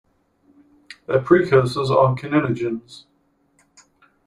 Their 1.05 1.21
precursors 1.21 1.91
are 1.91 2.15
kininogens. 2.15 3.03